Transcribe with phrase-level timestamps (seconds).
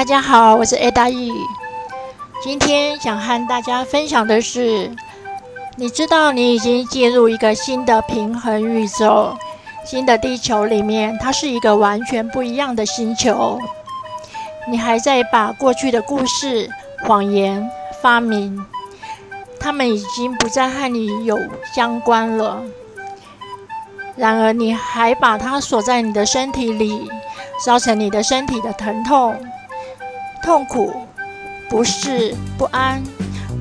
[0.00, 1.30] 大家好，我是 A 大 E。
[2.42, 4.90] 今天想和大家分享的是，
[5.76, 9.36] 你知道你已经进入一个新的平衡宇宙，
[9.84, 13.60] 新的地球里面，它是一个完全不一样的星球。
[14.70, 16.70] 你还在把过去的故事、
[17.06, 17.70] 谎言、
[18.00, 18.64] 发明，
[19.60, 21.38] 他们已经不再和你有
[21.74, 22.62] 相关了。
[24.16, 27.06] 然而，你还把它锁在你的身体里，
[27.62, 29.36] 造成你的身体的疼痛、
[30.42, 30.92] 痛苦、
[31.68, 33.02] 不适、不安。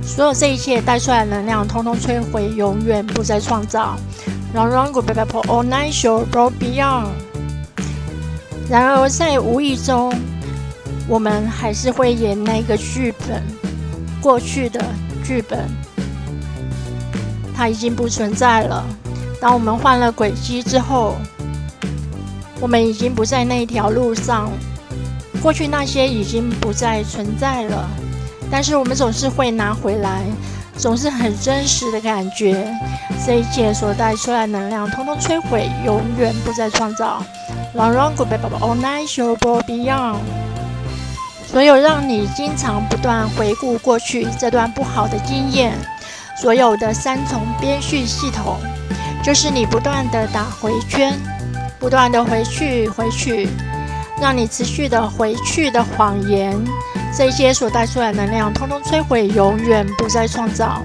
[0.02, 3.96] 所有这一切带出来的能量，通通摧毁，永远不再创造。
[4.54, 4.64] 然
[8.88, 10.14] 而，在无意中，
[11.08, 13.44] 我们还是会演那个剧本，
[14.22, 14.84] 过去的
[15.24, 15.68] 剧本，
[17.56, 18.86] 它已经不存在了。
[19.42, 21.16] 当我们换了轨迹之后，
[22.60, 24.50] 我们已经不在那条路上，
[25.42, 27.90] 过去那些已经不再存在了。
[28.52, 30.24] 但是我们总是会拿回来，
[30.76, 32.68] 总是很真实的感觉。
[33.26, 37.24] 这一切所带出来能量，通通摧毁，永远不再创造。
[37.76, 40.18] Long run goodbye, all night show beyond。
[41.46, 45.74] 所有让你经常不断回顾过去这段不好的经验，
[46.42, 48.58] 所有的三重编序系统。
[49.24, 51.20] 就是你不断的打回圈，
[51.78, 53.50] 不断的回去回去，
[54.22, 56.56] 让你持续的回去的谎言，
[57.18, 60.84] 这些所带出来能量，通通摧毁，永远不再创造。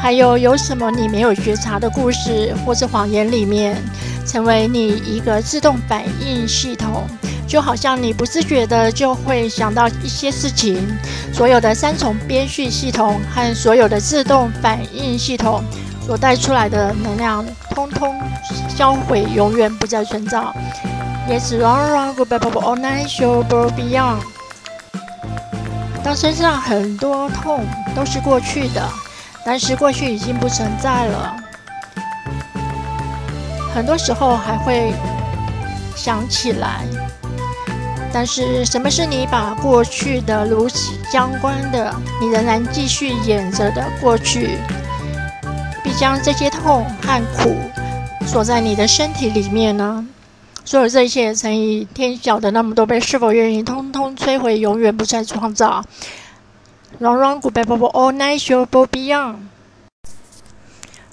[0.00, 3.76] 还有有什么你没有觉察的故事或者谎言里面，
[4.26, 7.06] 成为你一个自动反应系统？
[7.46, 10.86] 就好像你不自觉的就会想到一些事情，
[11.32, 15.62] 所有的三重编序系统和所有的自动反应系统
[16.08, 18.18] 所带出来的能量，通通
[18.66, 20.38] 销毁，永远不再存在。
[21.28, 24.22] Yes, run, run, go back, all night, show, go beyond。
[26.02, 27.62] 当身上很多痛
[27.94, 28.88] 都是过去的，
[29.44, 31.36] 但是过去已经不存在了。
[33.74, 34.94] 很多时候还会
[35.94, 36.86] 想起来。
[38.10, 44.56] 但是，什么是你把过去的如此相关的，你仍然继续演着的过去，
[45.98, 47.56] 将这些痛和苦
[48.24, 50.06] 锁在你的身体里面呢？
[50.64, 55.84] 所有这一切乘以天晓的那么多倍，是否愿意通通摧毁，永远不再创造
[57.00, 59.36] ？Long run goodbye, all night show beyond。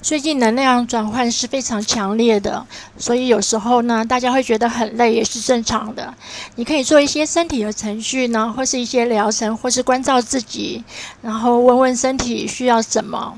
[0.00, 2.64] 最近能量转换是非常强烈的，
[2.96, 6.14] 所以有时候呢，大家会觉得很累，也是正常的。
[6.54, 10.84] 你可以做一些身体的程序呢，或是一些疗程，或是关照自己，
[11.22, 13.36] 然后问问身体需要什么。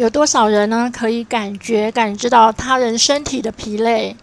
[0.00, 4.16] 有多少人呢，可以感觉感知到他人身体的疲累？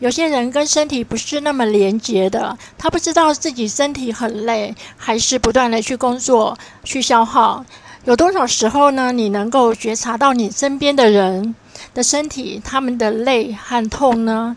[0.00, 7.64] 有些人跟身体不是那么连结的，他不知道自己身体很累，还是不断的去工作去消耗。
[8.04, 9.10] 有多少时候呢？
[9.10, 11.54] 你能够觉察到你身边的人
[11.94, 14.54] 的身体，他们的累和痛呢？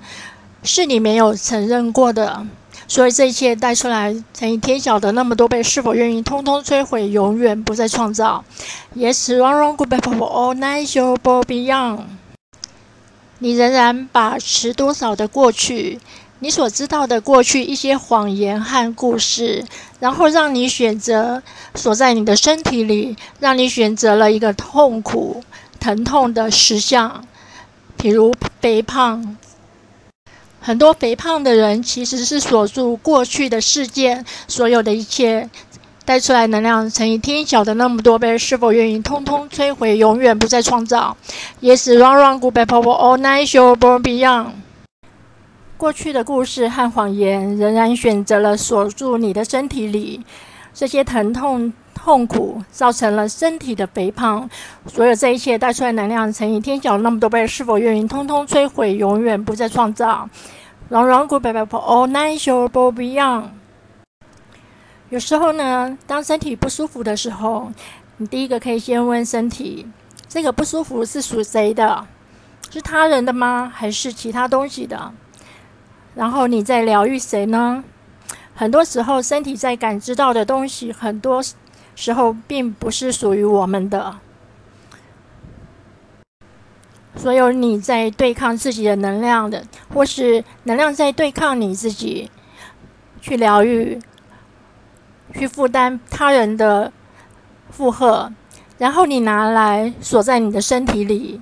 [0.64, 2.46] 是你没有承认过的。
[2.92, 8.44] 所以这一切带出来乘以天晓的那么多倍，是否愿意通通摧毁，永远不再创造
[8.98, 12.02] ？Yes, run, run, goodbye, all night, show, beyond。
[13.40, 16.02] 你仍然把持多少的过去？
[16.40, 19.64] 你所知道的过去一些谎言和故事，
[20.02, 21.42] 然后让你选择
[21.74, 25.42] 锁在你的身体里，让你选择了一个痛苦、
[25.80, 27.24] 疼痛的实相，
[27.96, 29.38] 比如肥胖。
[30.64, 35.50] 很多肥胖的人其实是锁住过去的事件，所有的一切
[36.06, 41.18] 带出来能量乘以天晓的那么多倍，是否愿意通通摧毁，永远不再创造
[41.62, 44.52] ？Yes, run, run, go back, power, all night, show, born beyond.
[45.78, 50.22] 过去的故事和谎言仍然选择了锁住你的身体里，
[50.76, 51.74] 这些疼痛、
[52.04, 54.50] 痛苦造成了身体的肥胖。
[54.88, 60.28] 所有这一切带出来能量乘以天晓那么多倍，是否愿意通通摧毁，永远不再创造。
[65.10, 67.72] 有时候呢，当身体不舒服的时候，
[68.18, 69.86] 你第一个可以先问身体：
[70.28, 72.08] 这个不舒服是属谁的？
[72.72, 73.72] 是他人的吗？
[73.74, 75.14] 还是其他东西的？
[76.16, 77.84] 然后你在疗愈谁呢？
[78.56, 81.42] 很多时候，身体在感知到的东西，很多
[81.96, 84.18] 时候并不是属于我们的。
[87.16, 92.32] 所有你在对抗自己的能量的，或是能量在对抗你自己，
[93.22, 94.00] 去疗愈，
[95.34, 96.92] 去负担他人的
[97.70, 98.32] 负荷，
[98.78, 101.40] 然后你拿来锁在你的身体里，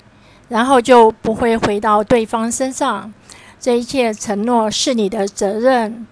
[0.49, 3.13] 然后就不会回到对方身上。
[3.59, 6.07] 这一切承诺是你的责任，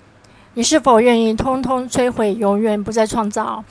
[0.57, 3.63] 你是否愿意通通摧毁，永远不再创造？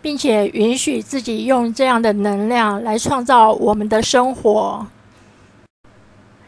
[0.00, 4.86] 并且允许自己用这样的能量来创造我们的生活。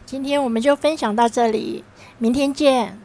[0.03, 1.83] 今天我们就分享到这里，
[2.17, 2.97] 明天见。